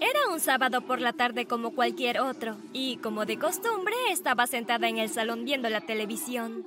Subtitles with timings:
[0.00, 4.88] Era un sábado por la tarde como cualquier otro, y como de costumbre estaba sentada
[4.88, 6.66] en el salón viendo la televisión.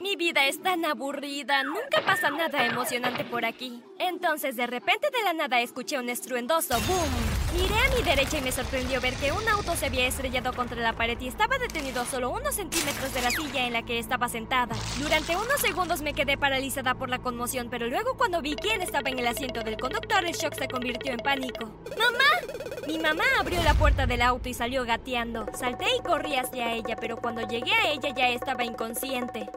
[0.00, 3.82] Mi vida es tan aburrida, nunca pasa nada emocionante por aquí.
[3.98, 7.25] Entonces de repente de la nada escuché un estruendoso boom.
[7.52, 10.80] Miré a mi derecha y me sorprendió ver que un auto se había estrellado contra
[10.80, 13.98] la pared y estaba detenido a solo unos centímetros de la silla en la que
[13.98, 14.74] estaba sentada.
[14.98, 19.08] Durante unos segundos me quedé paralizada por la conmoción, pero luego cuando vi quién estaba
[19.10, 21.66] en el asiento del conductor, el shock se convirtió en pánico.
[21.96, 22.56] ¡Mamá!
[22.86, 25.46] Mi mamá abrió la puerta del auto y salió gateando.
[25.54, 29.48] Salté y corrí hacia ella, pero cuando llegué a ella ya estaba inconsciente.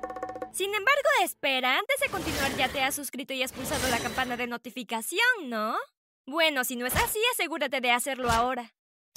[0.51, 4.35] Sin embargo, espera, antes de continuar ya te has suscrito y has pulsado la campana
[4.35, 5.77] de notificación, ¿no?
[6.29, 8.71] Bueno, si no es así, asegúrate de hacerlo ahora.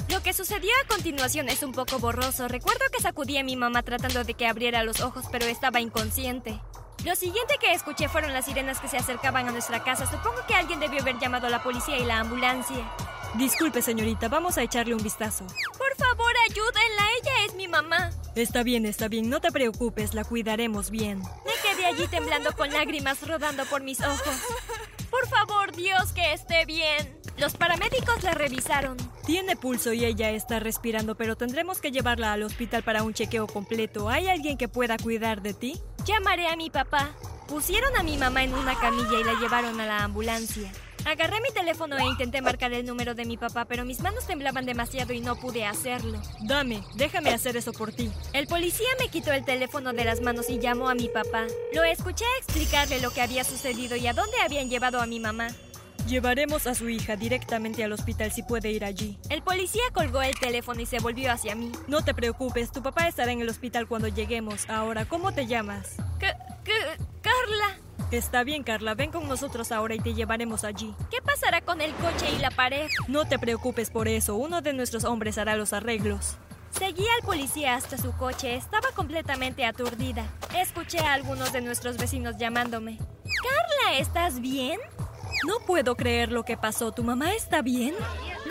[0.08, 2.48] Lo que sucedió a continuación es un poco borroso.
[2.48, 6.58] Recuerdo que sacudí a mi mamá tratando de que abriera los ojos, pero estaba inconsciente.
[7.04, 10.10] Lo siguiente que escuché fueron las sirenas que se acercaban a nuestra casa.
[10.10, 12.90] Supongo que alguien debió haber llamado a la policía y la ambulancia.
[13.34, 15.46] Disculpe, señorita, vamos a echarle un vistazo.
[15.76, 18.10] Por favor, ayúdenla, ella es mi mamá.
[18.34, 21.18] Está bien, está bien, no te preocupes, la cuidaremos bien.
[21.18, 24.36] Me quedé allí temblando con lágrimas rodando por mis ojos.
[25.22, 27.16] Por favor, Dios, que esté bien.
[27.38, 28.96] Los paramédicos la revisaron.
[29.24, 33.46] Tiene pulso y ella está respirando, pero tendremos que llevarla al hospital para un chequeo
[33.46, 34.08] completo.
[34.08, 35.80] ¿Hay alguien que pueda cuidar de ti?
[36.04, 37.12] Llamaré a mi papá.
[37.46, 40.72] Pusieron a mi mamá en una camilla y la llevaron a la ambulancia.
[41.04, 44.64] Agarré mi teléfono e intenté marcar el número de mi papá, pero mis manos temblaban
[44.66, 46.20] demasiado y no pude hacerlo.
[46.40, 48.10] Dame, déjame hacer eso por ti.
[48.32, 51.46] El policía me quitó el teléfono de las manos y llamó a mi papá.
[51.74, 55.48] Lo escuché explicarle lo que había sucedido y a dónde habían llevado a mi mamá.
[56.06, 59.18] Llevaremos a su hija directamente al hospital si puede ir allí.
[59.28, 61.70] El policía colgó el teléfono y se volvió hacia mí.
[61.86, 64.68] No te preocupes, tu papá estará en el hospital cuando lleguemos.
[64.68, 65.96] Ahora, ¿cómo te llamas?
[66.18, 67.11] Carla.
[68.12, 70.94] Está bien, Carla, ven con nosotros ahora y te llevaremos allí.
[71.10, 72.86] ¿Qué pasará con el coche y la pared?
[73.08, 76.36] No te preocupes por eso, uno de nuestros hombres hará los arreglos.
[76.70, 80.26] Seguí al policía hasta su coche, estaba completamente aturdida.
[80.54, 82.98] Escuché a algunos de nuestros vecinos llamándome.
[82.98, 84.78] Carla, ¿estás bien?
[85.46, 86.92] No puedo creer lo que pasó.
[86.92, 87.94] ¿Tu mamá está bien?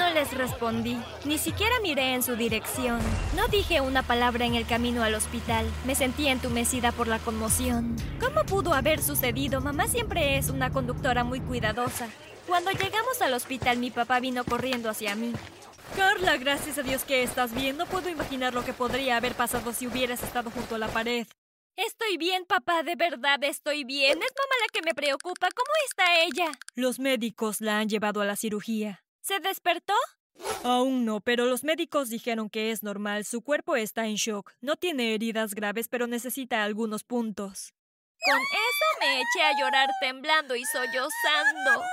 [0.01, 0.97] No les respondí.
[1.25, 3.00] Ni siquiera miré en su dirección.
[3.35, 5.63] No dije una palabra en el camino al hospital.
[5.85, 7.95] Me sentí entumecida por la conmoción.
[8.19, 9.61] ¿Cómo pudo haber sucedido?
[9.61, 12.09] Mamá siempre es una conductora muy cuidadosa.
[12.47, 15.34] Cuando llegamos al hospital, mi papá vino corriendo hacia mí.
[15.95, 17.78] Carla, gracias a Dios que estás bien.
[17.78, 21.28] No puedo imaginar lo que podría haber pasado si hubieras estado junto a la pared.
[21.75, 24.17] Estoy bien, papá, de verdad estoy bien.
[24.17, 25.47] Es mamá la que me preocupa.
[25.56, 26.51] ¿Cómo está ella?
[26.73, 29.03] Los médicos la han llevado a la cirugía.
[29.22, 29.94] ¿Se despertó?
[30.64, 33.26] Aún no, pero los médicos dijeron que es normal.
[33.26, 34.52] Su cuerpo está en shock.
[34.62, 37.74] No tiene heridas graves, pero necesita algunos puntos.
[38.24, 41.84] Con eso me eché a llorar temblando y sollozando.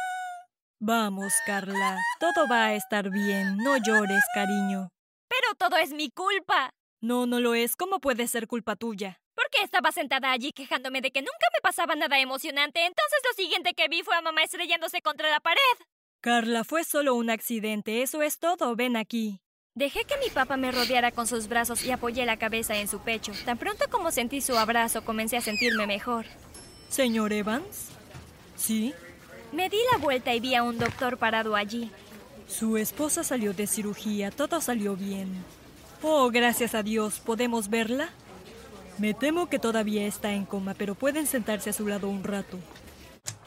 [0.81, 1.99] Vamos, Carla.
[2.21, 3.56] Todo va a estar bien.
[3.59, 4.91] No llores, cariño.
[5.28, 6.71] Pero todo es mi culpa.
[7.00, 7.77] No, no lo es.
[7.77, 9.21] ¿Cómo puede ser culpa tuya?
[9.34, 12.87] Porque estaba sentada allí quejándome de que nunca me pasaba nada emocionante.
[12.87, 15.59] Entonces lo siguiente que vi fue a mamá estrellándose contra la pared.
[16.20, 18.02] Carla, fue solo un accidente.
[18.02, 18.74] Eso es todo.
[18.74, 19.40] Ven aquí.
[19.74, 22.98] Dejé que mi papá me rodeara con sus brazos y apoyé la cabeza en su
[22.98, 23.32] pecho.
[23.44, 26.26] Tan pronto como sentí su abrazo, comencé a sentirme mejor.
[26.88, 27.90] ¿Señor Evans?
[28.56, 28.92] ¿Sí?
[29.52, 31.92] Me di la vuelta y vi a un doctor parado allí.
[32.48, 34.32] Su esposa salió de cirugía.
[34.32, 35.32] Todo salió bien.
[36.02, 37.20] Oh, gracias a Dios.
[37.20, 38.08] ¿Podemos verla?
[38.98, 42.58] Me temo que todavía está en coma, pero pueden sentarse a su lado un rato.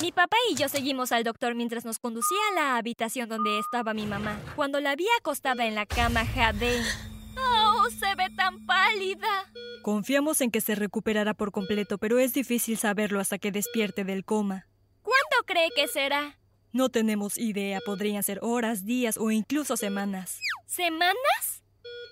[0.02, 3.94] Mi papá y yo seguimos al doctor mientras nos conducía a la habitación donde estaba
[3.94, 4.42] mi mamá.
[4.56, 6.82] Cuando la vi acostada en la cama, jadé.
[7.38, 9.52] ¡Oh, se ve tan pálida!
[9.84, 14.26] Confiamos en que se recuperará por completo, pero es difícil saberlo hasta que despierte del
[14.26, 14.66] coma.
[15.04, 16.40] ¿Cuánto cree que será?
[16.72, 17.80] No tenemos idea.
[17.86, 20.40] Podrían ser horas, días o incluso semanas.
[20.66, 21.64] ¿Semanas?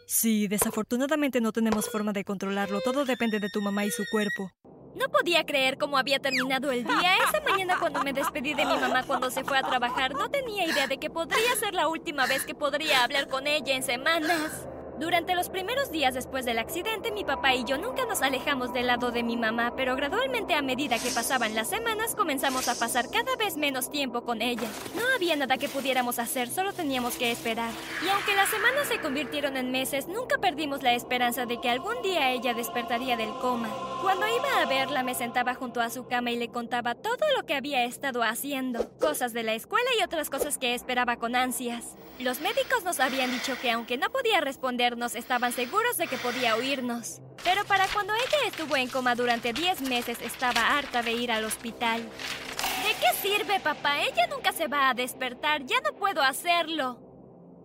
[0.06, 2.81] Sí, desafortunadamente no tenemos forma de controlarlo.
[2.81, 4.51] Todo depende de tu mamá y su cuerpo.
[4.95, 7.17] No podía creer cómo había terminado el día.
[7.17, 10.66] Esa mañana cuando me despedí de mi mamá cuando se fue a trabajar, no tenía
[10.66, 14.68] idea de que podría ser la última vez que podría hablar con ella en semanas.
[15.00, 18.88] Durante los primeros días después del accidente, mi papá y yo nunca nos alejamos del
[18.88, 23.10] lado de mi mamá, pero gradualmente a medida que pasaban las semanas comenzamos a pasar
[23.10, 24.68] cada vez menos tiempo con ella.
[24.96, 27.72] No había nada que pudiéramos hacer, solo teníamos que esperar.
[28.06, 32.01] Y aunque las semanas se convirtieron en meses, nunca perdimos la esperanza de que algún
[32.04, 33.69] día ella despertaría del coma.
[34.01, 37.46] Cuando iba a verla me sentaba junto a su cama y le contaba todo lo
[37.46, 41.96] que había estado haciendo, cosas de la escuela y otras cosas que esperaba con ansias.
[42.19, 44.42] Los médicos nos habían dicho que aunque no podía
[44.89, 47.21] respondernos, estaban seguros de que podía oírnos.
[47.44, 51.45] Pero para cuando ella estuvo en coma durante 10 meses, estaba harta de ir al
[51.45, 52.01] hospital.
[52.01, 54.01] ¿De qué sirve, papá?
[54.01, 55.65] Ella nunca se va a despertar.
[55.65, 57.00] Ya no puedo hacerlo.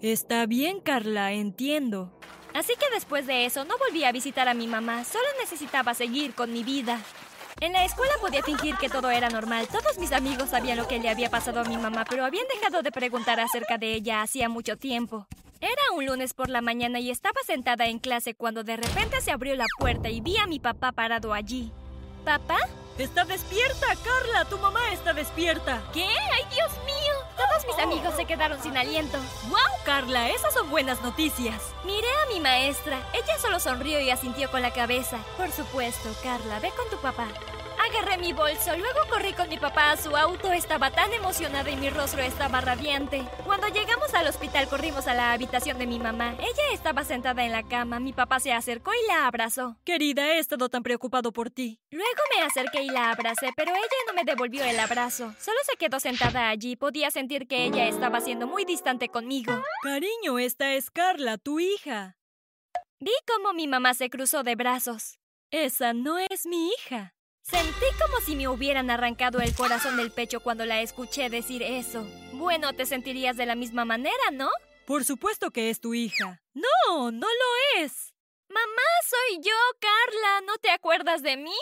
[0.00, 2.18] Está bien, Carla, entiendo.
[2.52, 6.34] Así que después de eso no volví a visitar a mi mamá, solo necesitaba seguir
[6.34, 7.00] con mi vida.
[7.60, 9.66] En la escuela podía fingir que todo era normal.
[9.68, 12.82] Todos mis amigos sabían lo que le había pasado a mi mamá, pero habían dejado
[12.82, 15.26] de preguntar acerca de ella hacía mucho tiempo.
[15.64, 19.30] Era un lunes por la mañana y estaba sentada en clase cuando de repente se
[19.30, 21.72] abrió la puerta y vi a mi papá parado allí.
[22.22, 22.58] ¿Papá?
[22.98, 24.44] ¡Está despierta, Carla!
[24.44, 25.82] ¡Tu mamá está despierta!
[25.94, 26.04] ¿Qué?
[26.04, 27.14] ¡Ay, Dios mío!
[27.38, 29.16] Todos mis amigos se quedaron sin aliento.
[29.48, 30.28] ¡Wow, Carla!
[30.28, 31.62] Esas son buenas noticias.
[31.86, 33.00] Miré a mi maestra.
[33.14, 35.16] Ella solo sonrió y asintió con la cabeza.
[35.38, 37.28] Por supuesto, Carla, ve con tu papá.
[37.84, 40.50] Agarré mi bolso, luego corrí con mi papá a su auto.
[40.52, 43.22] Estaba tan emocionada y mi rostro estaba radiante.
[43.44, 46.34] Cuando llegamos al hospital corrimos a la habitación de mi mamá.
[46.38, 48.00] Ella estaba sentada en la cama.
[48.00, 49.76] Mi papá se acercó y la abrazó.
[49.84, 51.78] Querida, he estado tan preocupado por ti.
[51.90, 55.34] Luego me acerqué y la abracé, pero ella no me devolvió el abrazo.
[55.38, 56.76] Solo se quedó sentada allí.
[56.76, 59.52] Podía sentir que ella estaba siendo muy distante conmigo.
[59.82, 62.16] Cariño, esta es Carla, tu hija.
[62.98, 65.18] Vi cómo mi mamá se cruzó de brazos.
[65.50, 67.14] Esa no es mi hija.
[67.44, 72.06] Sentí como si me hubieran arrancado el corazón del pecho cuando la escuché decir eso.
[72.32, 74.48] Bueno, te sentirías de la misma manera, ¿no?
[74.86, 76.40] Por supuesto que es tu hija.
[76.54, 78.14] No, no lo es.
[78.48, 80.46] Mamá, soy yo, Carla.
[80.46, 81.52] ¿No te acuerdas de mí?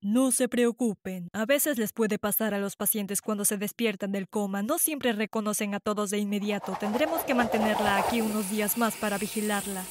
[0.00, 1.28] No se preocupen.
[1.32, 4.62] A veces les puede pasar a los pacientes cuando se despiertan del coma.
[4.62, 6.76] No siempre reconocen a todos de inmediato.
[6.78, 9.84] Tendremos que mantenerla aquí unos días más para vigilarla.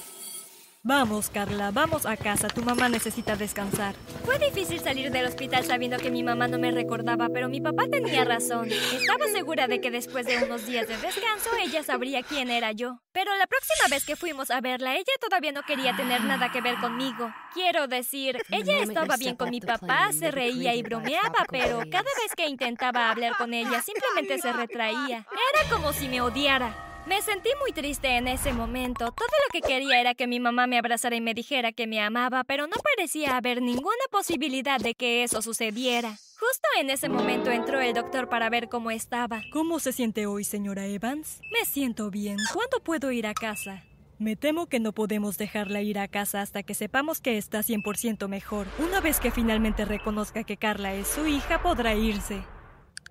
[0.88, 2.48] Vamos, Carla, vamos a casa.
[2.48, 3.94] Tu mamá necesita descansar.
[4.24, 7.88] Fue difícil salir del hospital sabiendo que mi mamá no me recordaba, pero mi papá
[7.92, 8.72] tenía razón.
[8.72, 13.02] Estaba segura de que después de unos días de descanso ella sabría quién era yo.
[13.12, 16.62] Pero la próxima vez que fuimos a verla, ella todavía no quería tener nada que
[16.62, 17.34] ver conmigo.
[17.54, 22.34] Quiero decir, ella estaba bien con mi papá, se reía y bromeaba, pero cada vez
[22.38, 25.18] que intentaba hablar con ella, simplemente se retraía.
[25.18, 26.87] Era como si me odiara.
[27.08, 29.14] Me sentí muy triste en ese momento.
[29.14, 32.02] Todo lo que quería era que mi mamá me abrazara y me dijera que me
[32.02, 36.10] amaba, pero no parecía haber ninguna posibilidad de que eso sucediera.
[36.10, 39.42] Justo en ese momento entró el doctor para ver cómo estaba.
[39.54, 41.40] ¿Cómo se siente hoy, señora Evans?
[41.50, 42.40] Me siento bien.
[42.54, 43.84] ¿Cuándo puedo ir a casa?
[44.20, 48.28] Me temo que no podemos dejarla ir a casa hasta que sepamos que está 100%
[48.28, 48.68] mejor.
[48.80, 52.44] Una vez que finalmente reconozca que Carla es su hija, podrá irse.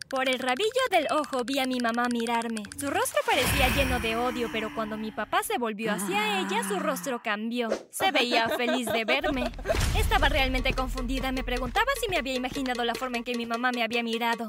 [0.08, 2.62] Por el rabillo del ojo vi a mi mamá mirarme.
[2.78, 6.78] Su rostro parecía lleno de odio, pero cuando mi papá se volvió hacia ella, su
[6.78, 7.70] rostro cambió.
[7.90, 9.50] Se veía feliz de verme.
[9.98, 11.32] Estaba realmente confundida.
[11.32, 14.48] Me preguntaba si me había imaginado la forma en que mi mamá me había mirado.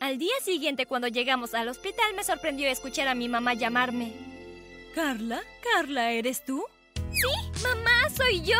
[0.00, 4.12] Al día siguiente, cuando llegamos al hospital, me sorprendió escuchar a mi mamá llamarme.
[4.96, 5.40] ¿Carla?
[5.62, 6.64] ¿Carla, eres tú?
[7.12, 8.58] Sí, mamá, soy yo.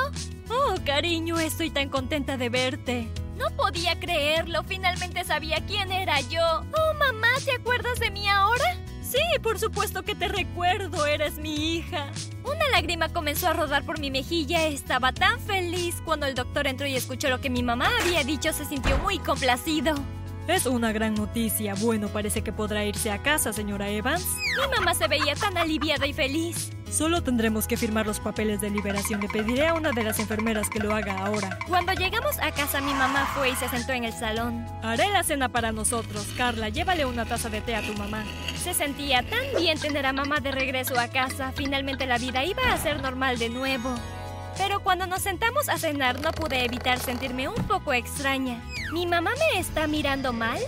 [0.48, 3.08] Oh, cariño, estoy tan contenta de verte.
[3.36, 6.42] No podía creerlo, finalmente sabía quién era yo.
[6.42, 8.64] Oh, mamá, ¿te acuerdas de mí ahora?
[9.02, 12.10] Sí, por supuesto que te recuerdo, eres mi hija.
[12.42, 14.66] Una lágrima comenzó a rodar por mi mejilla.
[14.66, 15.96] Estaba tan feliz.
[16.04, 19.18] Cuando el doctor entró y escuchó lo que mi mamá había dicho, se sintió muy
[19.18, 19.94] complacido.
[20.48, 21.74] Es una gran noticia.
[21.74, 24.24] Bueno, parece que podrá irse a casa, señora Evans.
[24.60, 26.70] Mi mamá se veía tan aliviada y feliz.
[26.88, 29.20] Solo tendremos que firmar los papeles de liberación.
[29.20, 31.58] Le pediré a una de las enfermeras que lo haga ahora.
[31.66, 34.64] Cuando llegamos a casa, mi mamá fue y se sentó en el salón.
[34.84, 36.24] Haré la cena para nosotros.
[36.36, 38.24] Carla, llévale una taza de té a tu mamá.
[38.62, 41.52] Se sentía tan bien tener a mamá de regreso a casa.
[41.56, 43.92] Finalmente la vida iba a ser normal de nuevo.
[44.56, 48.62] Pero cuando nos sentamos a cenar no pude evitar sentirme un poco extraña.
[48.92, 50.58] ¿Mi mamá me está mirando mal?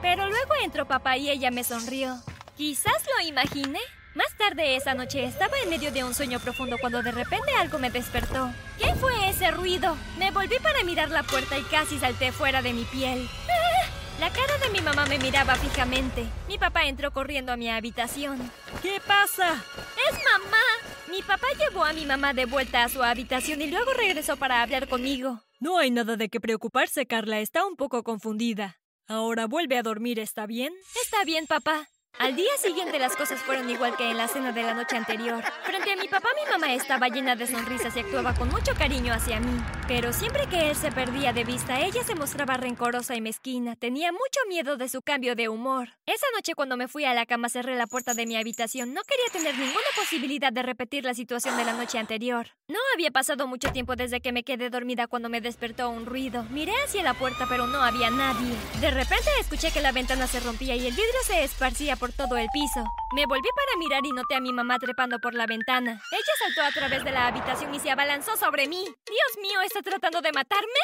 [0.00, 2.18] Pero luego entró papá y ella me sonrió.
[2.56, 3.80] Quizás lo imaginé.
[4.14, 7.78] Más tarde esa noche estaba en medio de un sueño profundo cuando de repente algo
[7.78, 8.50] me despertó.
[8.78, 9.96] ¿Qué fue ese ruido?
[10.18, 13.28] Me volví para mirar la puerta y casi salté fuera de mi piel.
[13.48, 13.72] ¡Ah!
[14.20, 16.26] La cara de mi mamá me miraba fijamente.
[16.46, 18.52] Mi papá entró corriendo a mi habitación.
[18.82, 19.54] ¿Qué pasa?
[19.54, 20.91] ¡Es mamá!
[21.12, 24.62] Mi papá llevó a mi mamá de vuelta a su habitación y luego regresó para
[24.62, 25.42] hablar conmigo.
[25.60, 27.40] No hay nada de qué preocuparse, Carla.
[27.40, 28.80] Está un poco confundida.
[29.06, 30.72] Ahora vuelve a dormir, ¿está bien?
[31.04, 31.90] Está bien, papá.
[32.18, 35.42] Al día siguiente las cosas fueron igual que en la cena de la noche anterior.
[35.64, 39.12] Frente a mi papá mi mamá estaba llena de sonrisas y actuaba con mucho cariño
[39.12, 39.60] hacia mí.
[39.88, 43.74] Pero siempre que él se perdía de vista, ella se mostraba rencorosa y mezquina.
[43.74, 45.88] Tenía mucho miedo de su cambio de humor.
[46.06, 48.94] Esa noche cuando me fui a la cama cerré la puerta de mi habitación.
[48.94, 52.46] No quería tener ninguna posibilidad de repetir la situación de la noche anterior.
[52.68, 56.44] No había pasado mucho tiempo desde que me quedé dormida cuando me despertó un ruido.
[56.50, 58.54] Miré hacia la puerta pero no había nadie.
[58.80, 62.36] De repente escuché que la ventana se rompía y el vidrio se esparcía por todo
[62.36, 62.84] el piso.
[63.14, 66.02] Me volví para mirar y noté a mi mamá trepando por la ventana.
[66.10, 68.82] Ella saltó a través de la habitación y se abalanzó sobre mí.
[68.82, 70.82] Dios mío, ¿está tratando de matarme?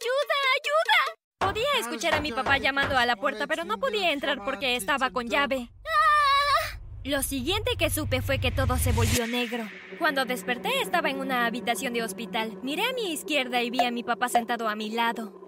[0.00, 1.52] ¡Ayuda, ayuda!
[1.52, 5.10] Podía escuchar a mi papá llamando a la puerta, pero no podía entrar porque estaba
[5.10, 5.68] con llave.
[5.84, 6.78] ¡Ah!
[7.04, 9.68] Lo siguiente que supe fue que todo se volvió negro.
[9.98, 12.58] Cuando desperté estaba en una habitación de hospital.
[12.62, 15.43] Miré a mi izquierda y vi a mi papá sentado a mi lado.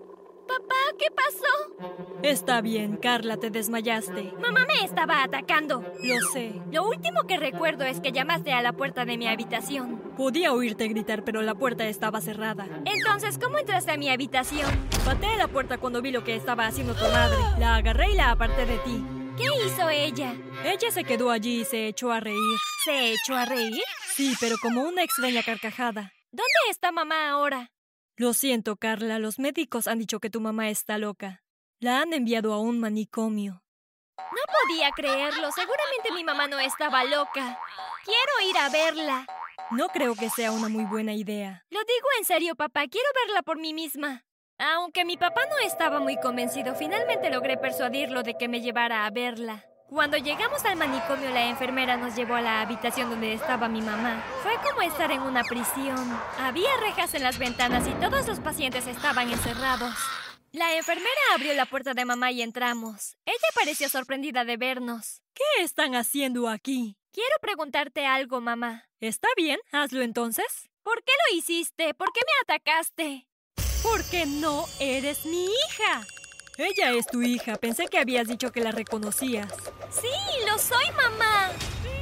[0.46, 1.96] Papá, ¿qué pasó?
[2.22, 4.32] Está bien, Carla, te desmayaste.
[4.40, 5.82] Mamá me estaba atacando.
[6.02, 6.60] Lo sé.
[6.72, 9.98] Lo último que recuerdo es que llamaste a la puerta de mi habitación.
[10.16, 12.66] Podía oírte gritar, pero la puerta estaba cerrada.
[12.84, 14.88] Entonces, ¿cómo entraste a mi habitación?
[15.04, 17.36] Pateé la puerta cuando vi lo que estaba haciendo tu madre.
[17.58, 19.04] La agarré y la aparté de ti.
[19.36, 20.34] ¿Qué hizo ella?
[20.64, 22.58] Ella se quedó allí y se echó a reír.
[22.84, 23.82] ¿Se echó a reír?
[24.14, 26.12] Sí, pero como una extraña carcajada.
[26.32, 27.70] ¿Dónde está mamá ahora?
[28.18, 31.44] Lo siento, Carla, los médicos han dicho que tu mamá está loca.
[31.80, 33.62] La han enviado a un manicomio.
[34.16, 35.52] No podía creerlo.
[35.52, 37.58] Seguramente mi mamá no estaba loca.
[38.04, 39.26] Quiero ir a verla.
[39.70, 41.66] No creo que sea una muy buena idea.
[41.68, 42.86] Lo digo en serio, papá.
[42.88, 44.24] Quiero verla por mí misma.
[44.58, 49.10] Aunque mi papá no estaba muy convencido, finalmente logré persuadirlo de que me llevara a
[49.10, 49.66] verla.
[49.88, 54.20] Cuando llegamos al manicomio, la enfermera nos llevó a la habitación donde estaba mi mamá.
[54.42, 55.96] Fue como estar en una prisión.
[56.38, 59.94] Había rejas en las ventanas y todos los pacientes estaban encerrados.
[60.50, 63.16] La enfermera abrió la puerta de mamá y entramos.
[63.26, 65.22] Ella pareció sorprendida de vernos.
[65.34, 66.96] ¿Qué están haciendo aquí?
[67.12, 68.88] Quiero preguntarte algo, mamá.
[68.98, 70.68] Está bien, hazlo entonces.
[70.82, 71.94] ¿Por qué lo hiciste?
[71.94, 73.28] ¿Por qué me atacaste?
[73.84, 76.02] Porque no eres mi hija.
[76.58, 77.56] Ella es tu hija.
[77.56, 79.52] Pensé que habías dicho que la reconocías.
[79.90, 80.08] Sí,
[80.48, 81.50] lo soy, mamá.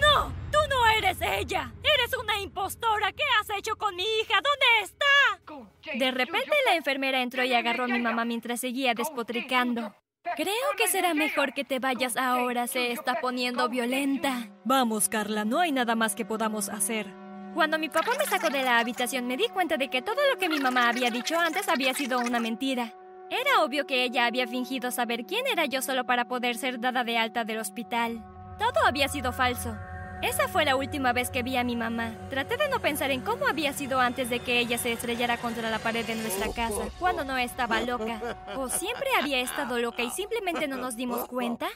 [0.01, 1.73] No, tú no eres ella.
[1.83, 3.11] Eres una impostora.
[3.13, 4.35] ¿Qué has hecho con mi hija?
[4.35, 5.99] ¿Dónde está?
[5.99, 9.95] De repente la enfermera entró y agarró a mi mamá mientras seguía despotricando.
[10.37, 12.67] Creo que será mejor que te vayas ahora.
[12.67, 14.49] Se está poniendo violenta.
[14.65, 15.45] Vamos, Carla.
[15.45, 17.13] No hay nada más que podamos hacer.
[17.55, 20.39] Cuando mi papá me sacó de la habitación me di cuenta de que todo lo
[20.39, 22.95] que mi mamá había dicho antes había sido una mentira.
[23.31, 27.05] Era obvio que ella había fingido saber quién era yo solo para poder ser dada
[27.05, 28.25] de alta del hospital.
[28.59, 29.77] Todo había sido falso.
[30.23, 32.15] Esa fue la última vez que vi a mi mamá.
[32.31, 35.69] Traté de no pensar en cómo había sido antes de que ella se estrellara contra
[35.71, 38.39] la pared de nuestra casa, cuando no estaba loca.
[38.57, 41.69] ¿O siempre había estado loca y simplemente no nos dimos cuenta?